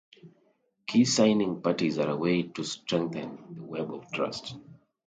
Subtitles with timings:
[0.87, 4.57] Key signing parties are a way to strengthen the web of trust.